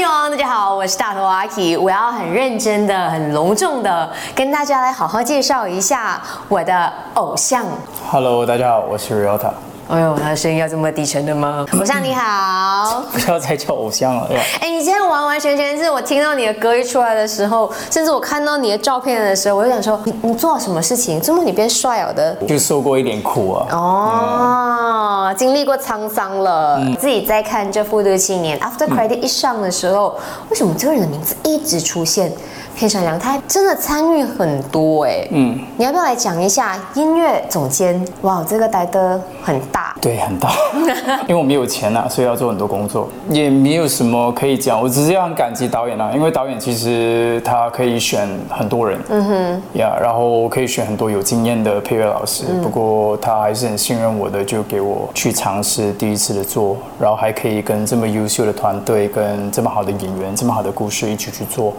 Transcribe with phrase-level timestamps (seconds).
[0.00, 7.66] 大家好，我是大头阿 K，我要很认真的、很隆重的跟大家来好好介绍一下我的偶像。
[8.08, 9.50] Hello，大家好，我是 Riota。
[9.88, 11.64] 哎呦，他的声音要这么低沉的吗？
[11.72, 13.02] 偶像你好。
[13.10, 14.42] 不要再叫偶像了，对吧？
[14.60, 21.18] 哎，你今天完完全全是我听到你的歌一出来的时候，甚至我看到你的照片的时候，我就想说，你你做了什么事情？
[21.18, 22.34] 怎么你变帅了的？
[22.46, 23.66] 就受过一点苦啊。
[23.70, 30.18] 哦，经历过沧桑了，自己在看这《复读青年》After Credit 一上的时候，
[30.50, 32.30] 为什么这个人的名字一直出现？
[32.76, 38.06] 片山良他真的参与很多哎，嗯，你要不要来讲一下音乐总监？
[38.20, 40.50] 哇，这个待的很大，对，很大，
[41.26, 44.80] 因为我没有钱啊，所以要做很多工作，也没有什么可以讲。
[44.80, 52.44] 我只是要很感激导演啊，因为导演其实他可以选很多人，嗯哼，呀，然后可以选很多有经验的配乐老师。
[52.62, 61.74] 不过他还是很信任我的，就给我去尝试第一次的做，然后还可以跟这么优秀的团队、跟这么好的演员、这么好的故事一起去做。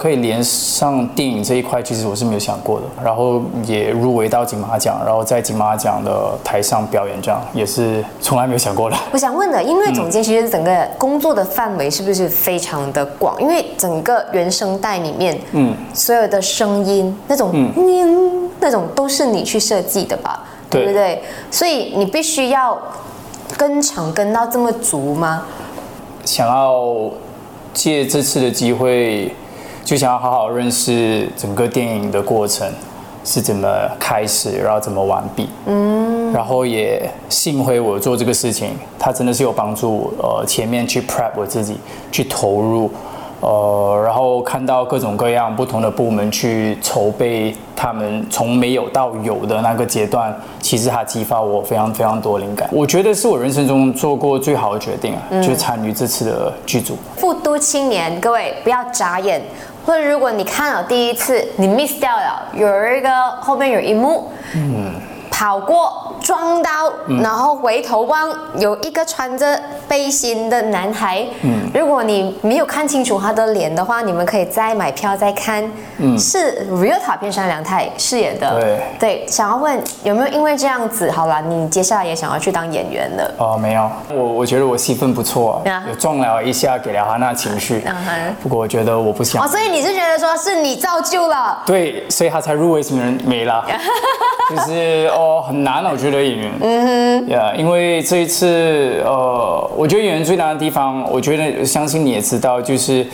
[0.00, 2.86] 可以连上电影这一块，其实我是没有想过的。
[3.04, 8.96] 然后也入围到金马奖，然后在金马奖的台上表演，这样也是从来没有想过的。
[9.12, 13.38] 我想问的，音乐总监其实整个工作的范围是不是非常的广？
[13.42, 20.44] 因为整个原声带里面，嗯，所有的声音那种嗯那种都是你去设计的吧？
[20.70, 21.22] 对不对？
[21.50, 22.78] 所以你必须要
[23.58, 25.42] 跟场跟到这么足吗？
[26.24, 27.10] 想要
[27.74, 29.34] 借这次的机会，
[29.84, 32.68] 就想要好好认识整个电影的过程
[33.24, 35.48] 是怎么开始，然后怎么完毕。
[35.66, 40.12] 嗯，然后也幸亏我做这个事情，它真的是有帮助。
[40.18, 41.76] 呃，前面去 prep 我自己，
[42.10, 42.90] 去投入。
[43.40, 52.68] 呃，然后看到各种各样不同的部门去筹备，他们从没有到有的那个阶段，其实它激发我非常非常多灵感。
[52.70, 56.98] 我觉得是我人生中做过最好的决定啊，就是参与这次的剧组。
[57.16, 59.40] 复都青年，各位不要眨眼，
[59.84, 64.94] 或者如果你看了第一次，你 miss 掉了，有一个后面有一幕，嗯，
[65.30, 66.92] 跑过撞到，
[67.22, 75.64] 然后回头望，有一个穿着背心的男孩，嗯，如果你没有看清楚他的脸的话，你们可以再买票再看，
[75.98, 78.80] 嗯，是 Real 塔片山良太饰演的，对。
[78.98, 83.34] 对，想要问有没有因为这样子，好了，你接下来也想要去当演员了？
[83.38, 85.70] 哦，没有，我我觉得我戏份不错、啊。
[85.70, 87.82] 啊，有撞了一下，给了他那情绪。
[87.86, 88.36] 嗯哼。
[88.42, 89.42] 不过我觉得我不想。
[89.42, 91.62] 哦，，所以你是觉得说是你造就了？
[91.66, 93.64] 对，所以他才入围新人没了。
[94.50, 96.52] 就是哦，很难啊，我觉得演员。
[96.60, 97.28] 嗯哼。
[97.28, 103.06] 呀，因为这一次，呃，我觉得演员最难的地方，我觉得相信你也知道，就是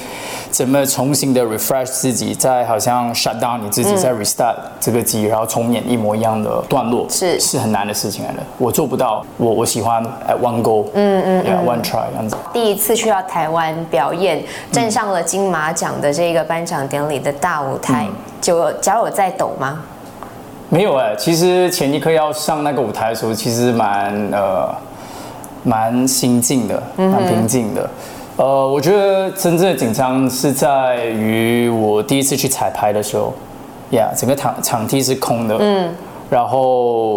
[0.51, 8.39] 怎么重新的 refresh 自己，在好像 shut down 你自己，在 restart 这个机，然后重演一模一样的段落，是是很难的事情来的。
[8.57, 12.37] 我做不到，我我喜欢 at one go，嗯嗯，yeah，one try 这样子。
[12.55, 14.43] 第一次去到台湾表演，
[14.73, 18.07] 站上了金马奖的这个颁奖典礼的大舞台，
[18.41, 19.83] 就假如我在抖吗？
[20.69, 24.69] 没有哎、其实前一刻要上那个舞台的时候，其实蛮呃
[25.63, 27.89] 蛮心静的，蛮平静的。
[28.37, 33.33] 呃，我觉得真正的紧张是在于我第一次去彩排的时候，
[33.91, 35.89] 呀、整个场场地是空的，嗯，
[36.29, 36.59] 然后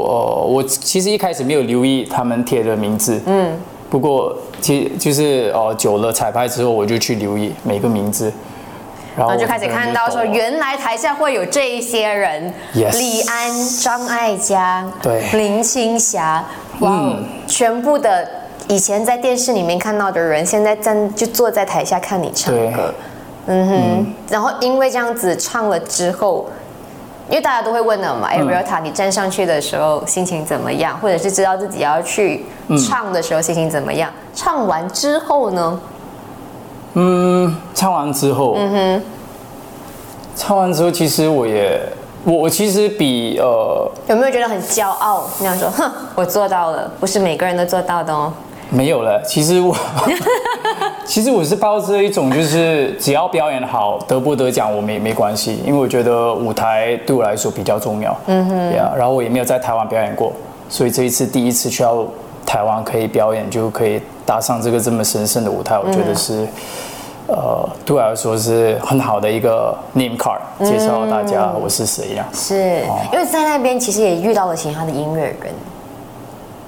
[0.03, 3.51] 呃，我其实一开始没有留意他们贴的名字，嗯，
[3.89, 8.31] 不过其就是呃久了彩排之后，我就去留意每个名字。
[9.17, 16.43] 然然后就开始看到说，原来台下会有这一些人 Yes 李安、张艾嘉、对林青霞，
[16.79, 17.15] 哇哦，
[17.47, 18.27] 全部的
[18.67, 22.93] 以前在电视里面看到的人，现在站就坐在台下看你唱歌，
[23.47, 26.49] 嗯哼，然后因为这样子唱了之后。
[27.29, 30.97] 因为大家都会问的嘛，哎、嗯 r i o t a 你站上去的时候心情怎么样？
[30.99, 34.11] 或者是知道自己要去嗯唱的时候心情怎么样？
[34.33, 35.79] 唱完之后呢？
[37.01, 39.01] 嗯，唱完之后，嗯哼，
[40.35, 41.79] 唱完之后，其实我也，
[42.25, 45.23] 我我其实比呃有没有觉得很骄傲？
[45.39, 48.33] 那样说，哼，我做到了，不是每个人都做到的哦。
[48.69, 49.21] 没有了。
[49.25, 49.73] 其实我，
[51.05, 58.13] 其实我是抱着一种就是只要表演好，得不得奖我没没关系，因为我觉得舞台对我来说比较重要。
[58.27, 60.33] 嗯哼，呀，然后我也没有在台湾表演过，
[60.67, 62.05] 所以这一次第一次去到
[62.45, 66.45] 台湾可以表演，就可以搭上这个这么神圣的舞台，我觉得是。
[67.29, 72.25] 呃，对我来说是很好的一个 name card，介绍大家我是谁呀？
[72.33, 72.81] 是
[73.13, 75.53] 因为在那边其实也遇到了其他的音乐人，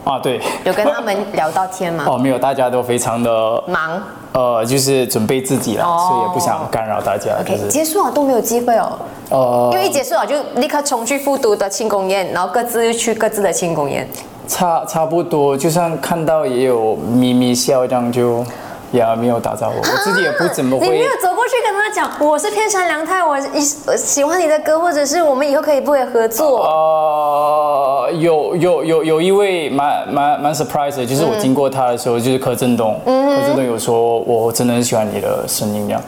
[0.03, 2.05] 啊，对，有跟他们聊到天吗？
[2.09, 4.01] 哦，没有，大家都非常的忙
[4.33, 7.31] 呃，就是准备自己了，哦所以也不想干扰大家。
[7.41, 8.99] ，OK，就是结束了都没有机会哦，
[9.29, 14.07] 呃因为一结束了就立刻冲去复读的庆功宴，然后各自去各自的庆功宴。
[14.47, 18.45] 差差不多，就算看到也有咪咪笑，这样就
[18.91, 21.11] 呀，没有打招呼，我自己也不怎么会你没有。
[21.21, 26.63] 走过去跟他讲，我是偏山良太，我喜我喜欢你的歌，或者是我们以后可以不可以合作？
[26.63, 36.01] 呃，有有有有一位蛮蛮蛮 surprise 的，就是我经过他的时候，就是柯震东，嗯柯震东有说我真的很喜欢你的声音这样，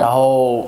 [0.00, 0.64] 然后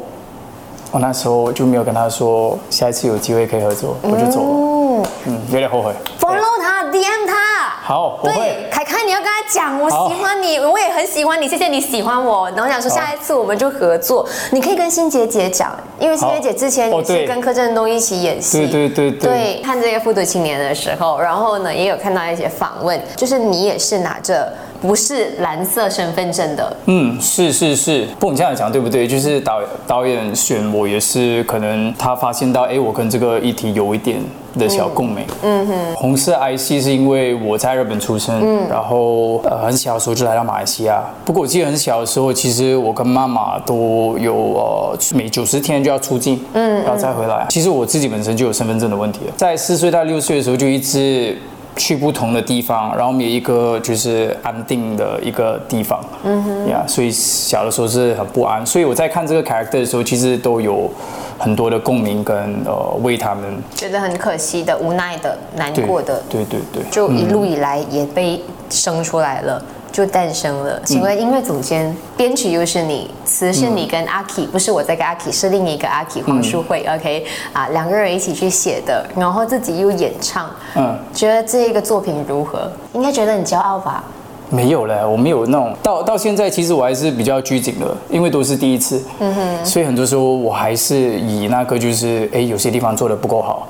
[0.91, 5.93] 我那时候就没有跟他说下一次有机会可以合作，我就走了，嗯，有点后悔。
[6.21, 7.74] 对 follow 他，DM 他。
[7.87, 8.69] 好，我会对，。
[8.71, 12.51] 凯凯，你要跟他讲，我喜欢你，我也很喜欢你，谢谢你喜欢我。
[12.53, 18.61] 然后想说下一次我们就合作，你可以跟欣杰姐讲，因为欣杰姐之前也是跟柯震东一起演戏。
[18.61, 24.51] 对对对对对，看这个《复读青年》的时候，然后呢也有看到一些访问，就是你也是拿着
[24.87, 29.09] 不是蓝色身份证的，嗯，是是是，不，你这样讲对不对？
[29.09, 34.19] 就是导导演选我也是，可能他发现到，哎，我跟这个议题有一点
[34.59, 35.25] 的小共鸣。
[35.43, 41.03] 嗯哼，红色 IC 是因为我在日本出生，嗯，然后呃很小的时候就来到马来西亚。
[41.25, 47.47] 不过我记得很小的时候，其实我跟妈妈都有呃每九十天就要出境，嗯，然后再回来。
[47.49, 51.39] 其实我自己本身就有身份证的问题了，在四岁到六岁的时候就一直。
[51.77, 60.91] 去不同的地方，然后没有一个就是安定的一个地方，嗯哼，呀，所以小的时候是很不安，所以我在看这个 character 的时候，其实都有
[61.39, 63.45] 很多的共鸣跟呃为他们，
[63.75, 68.41] 觉得很可惜的、无奈的、难过的，对对对，就一路以来也被
[68.71, 69.63] 生出来了。
[69.95, 70.81] 就诞生了。
[70.85, 82.69] 请问音乐总监、编曲又是你，词是你跟阿 K，、不是我在跟阿 K，是另一个阿 K 黄淑慧、o k 啊，两个人一起去写的，然后自己又演唱，嗯，觉得这个作品如何？
[82.93, 84.03] 应该觉得很骄傲吧？
[84.51, 93.69] 没有了，我没有那种到到现在，其实我还是比较拘谨的，因为都是第一次，嗯哼，所以很多时候我还是以那个就是，哎，有些地方做的不够好。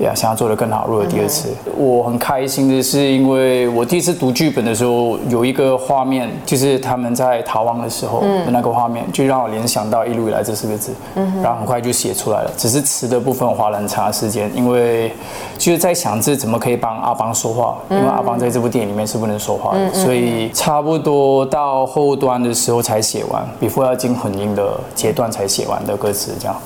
[0.00, 0.86] 呀，想要做得更好。
[0.88, 10.92] 如果第二次，我很开心的是，因为我第一次读剧本的时候，有一个画面，就是他们在逃亡的时候的那个画面，就让我联想到“一路以来”这四个字，
[11.42, 12.50] 然后很快就写出来了。
[12.56, 15.12] 只是词的部分我花了很长的时间，因为
[15.58, 26.56] 就是在想这怎么可以帮阿邦说话，因为阿邦在这部电影里面是不能说话的，所以差不多到后端的时候才写完，before 要进混音的阶段才写完的歌词，这样。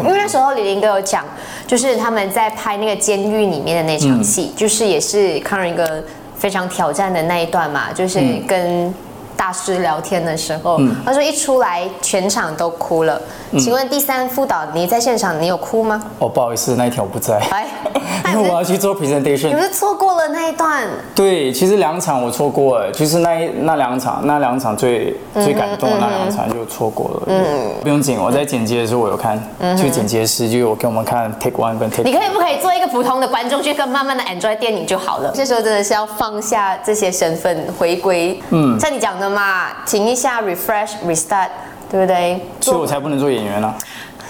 [0.00, 1.24] 嗯，因为那时候李林哥有讲，
[1.66, 6.02] 就是他们在拍那个监狱里面的那场戏，就是也是康仁哥
[6.36, 8.94] 非常挑战的那一段嘛，就是跟
[9.36, 13.20] 大师聊天的时候，他说一出来全场都哭了。
[13.58, 16.02] 请问第三副导，你在现场你有哭吗？
[16.18, 17.66] 哦，不好意思，那一天我不在，哎，
[18.32, 19.60] 因为我要去做 presentation 你不。
[19.60, 20.84] 是错过了那一段？
[21.14, 27.22] 对，其实两场我错过了，就是那一那两场，那两场最最感动的那两场就错过了。
[27.26, 29.40] 嗯，不用紧，我在剪接的时候我有看，
[29.76, 35.30] 就剪接师就有给我们看 take one 跟 take 你可以不可以做一个普通的观众，去跟慢慢的 enjoy 电影就好了？
[35.34, 38.40] 这时候真的是要放下这些身份，回归。
[38.50, 41.48] 嗯，像你讲的嘛，停一下，refresh restart，
[41.90, 42.40] 对不对？
[42.60, 43.74] 所以我才不能做演员啊。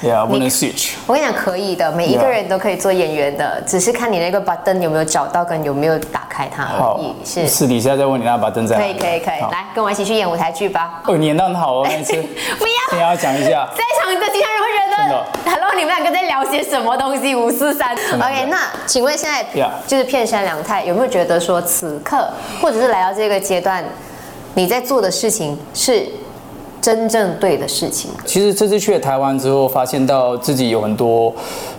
[0.02, 0.90] Yeah，不能 switch。
[1.06, 8.76] 我跟你讲，可以的，每一个人都可以做演员的，只是看你那个 button 有没有找到，跟有没有打开它而已。，是，私底下再问你那把灯在。
[8.76, 9.40] 可以，可以，可以。
[9.40, 11.00] 好来，跟我一起去演舞台剧吧。
[11.06, 12.12] 哦，你演的很好哦，那一次。
[12.60, 13.66] 不你要，要讲一下。
[13.74, 17.34] 在场的其他人会觉真得的，Hello，你们两个在聊些什么东西？
[17.34, 17.94] 五四三。
[17.94, 19.42] OK，那请问现在
[19.86, 22.28] 就是片山良太有没有觉得说，此刻
[22.60, 23.82] 或者是来到这个阶段，
[24.56, 26.06] 你在做的事情是
[26.80, 28.10] 真正对的事情？
[28.24, 31.30] 其实这次去了台湾之后，发现到自己有很多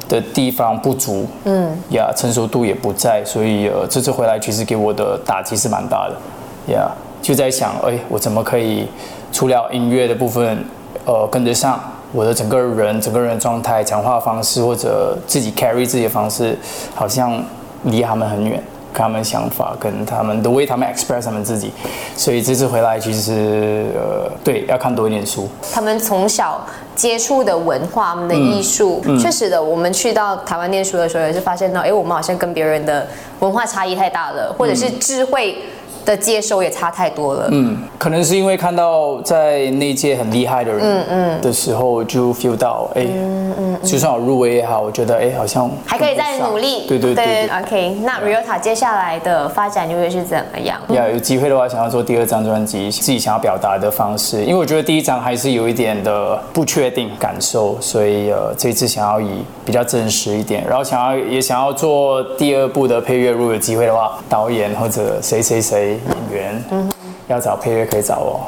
[0.08, 6.88] 的地方不足，嗯，呀，成熟度也不在，所以呃，这次回来其实给我的打击是蛮大的，呀，
[7.20, 8.88] 就在想，哎，我怎么可以
[9.32, 10.63] 除了音乐的部分，
[11.06, 11.80] 呃，跟得上
[12.12, 16.56] 我的整个人、整个人的状态、讲话方式或者自己 carry 自己的方式，
[16.94, 17.44] 好像
[17.86, 18.62] 离他们很远。
[18.98, 21.72] 跟他们想法，跟他们的为他们 express 他们自己，
[22.16, 25.48] 所以这次回来其实呃，对，要看多一点书。
[25.72, 33.06] 他们从小接触的文化、他们的艺术，确实的，我们去到台湾念书的时候，也是发现到，哎，我们好像跟别人的
[33.39, 35.60] 文化差异太大了，或者是智慧
[36.08, 37.50] 的接收也差太多了。
[37.52, 47.50] 嗯，可能是因为看到在那届很厉害的人，嗯嗯的时候，就 feel 到，哎，嗯嗯，就算我入围也好，我觉得，哎，好像还可以再努力，对对对对。
[47.62, 50.80] OK，那 Riota 接下来的发展又会是怎么样？
[50.88, 65.97] 要有机会的话，想要做第二张专辑，自己想要表达的方式，因为我觉得第一张还是有一点的不确定感受，所以呃，这次想要以比较真实一点，然后想要也想要做第二部的配乐，如果有机会的话，导演或者谁谁谁演
[66.31, 66.89] 员，嗯，
[67.27, 68.48] 要找配乐可以找我。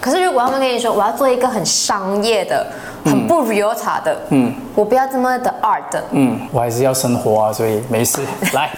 [0.00, 2.66] 可是如果他们跟你说，我要做一个很商业的、
[3.04, 8.20] 很不 Riota 的，嗯，我不要这么的 art 的，嗯，我还是要生活啊，所以没事，
[8.54, 8.70] 来。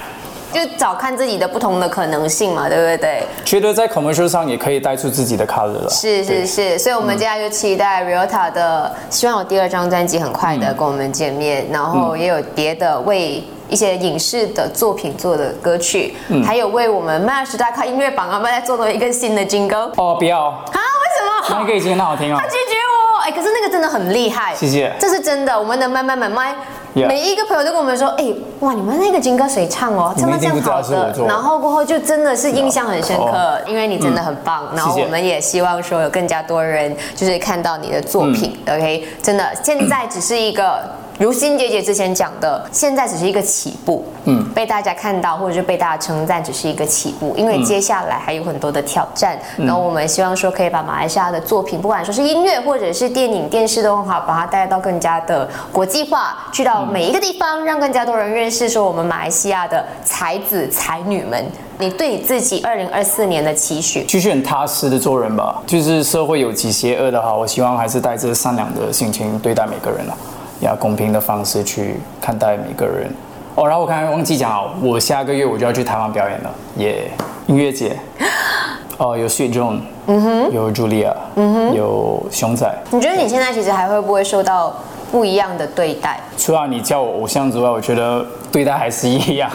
[0.55, 3.25] 就找看自己的不同的可能性嘛，对不对？
[3.45, 5.91] 觉得在 commercial 上也可以带出自己的 color 了。
[5.91, 16.15] 是是是，所以我们接下来就期待 Riota 的，希望有第二张专辑很快的跟我们见面，然后也有别的为一些影视的作品做的歌曲，
[16.47, 20.63] 还有为我们麦尔时代靠音乐榜啊，在做的一个新的金歌哦，不要，啊？
[20.73, 21.61] 为什么？
[21.61, 22.45] 那个已经很好听了 他。
[22.47, 22.75] 拒绝
[23.17, 25.59] 我，哎，可是那个真的很厉害，谢谢这是真的。
[25.59, 26.55] 我们的麦麦麦麦
[26.95, 30.15] Yeah 每一个朋友都跟我们说，哎，哇，你们那个金歌谁唱哦？
[30.17, 34.69] 唱的这样好的，然后过后就真的是印象很深刻哦，因为你真的很棒。
[34.77, 40.81] 然后我们也希望说有更加多人就是看到你的作品，OK，真的现在只是一个。
[41.19, 49.39] 如欣姐姐之前讲的，现在只是一个起步，嗯，被大家看到或者是被大家称赞，只是一个起步，因为接下来还有很多的挑战。
[49.59, 61.45] 然后我们希望说可以把马来西亚的作品，不管说是音乐或者是电影、电视都很好，把它带到更加的国际化，去到每一个地方，让更加多人认识说我们马来西亚的才子才女们。
[61.79, 64.05] 你对你自己二零二四年的期许？
[64.05, 65.61] 继续很踏实的做人吧。
[65.67, 70.15] 就是社会有几邪恶的话，我希望还是带着善良的心情对待每个人啊，
[70.61, 73.11] 要公平的方式去看待每个人。
[73.55, 77.11] 哦，然后我刚才忘记讲哦，我下个月我就要去台湾表演了，耶、
[77.47, 77.97] 音乐节。
[78.99, 82.73] 哦，有 Sweet John，嗯哼，有 Julia，嗯哼，有熊仔。
[82.91, 84.73] 你觉得你现在其实还会不会受到
[85.11, 86.21] 不一样的对待？
[86.39, 89.51] 除了你叫我偶像之外，我觉得对待还是一样。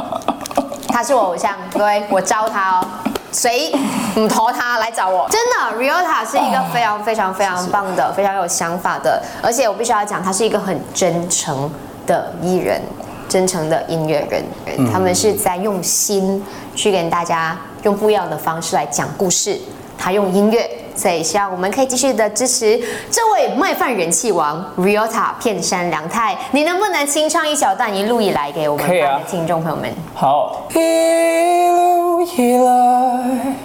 [0.88, 2.86] 他是我偶像，对我招他哦。
[3.32, 3.70] 谁
[4.16, 5.28] 唔投他来找我？
[5.28, 11.70] 真的，Riota 是一个非常非常非常棒的、非常有想法的，而且我必须要讲，他是一个很真诚
[12.06, 12.80] 的艺人，
[13.28, 14.44] 真诚的音乐人。
[14.92, 16.42] 他们是在用心
[16.74, 19.58] 去跟大家用不一样的方式来讲故事。
[19.96, 22.78] 他用音乐，所以希望我们可以继续的支持
[23.10, 26.36] 这位卖饭人气王 Riota 片山良太。
[26.50, 28.86] 你能不能清唱一小段一路以来给我们
[29.26, 29.90] 听众朋友们？
[30.14, 33.56] 好，一路以来，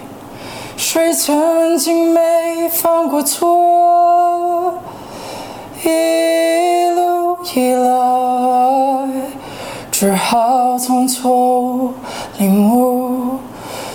[0.92, 4.74] 谁曾经没犯过错？
[5.84, 5.88] 一
[6.96, 9.08] 路以来，
[9.92, 11.94] 只好从头
[12.38, 13.38] 领悟，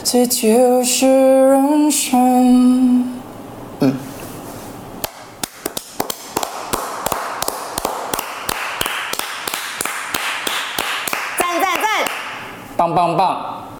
[0.05, 1.05] 这就是
[1.49, 3.14] 人生。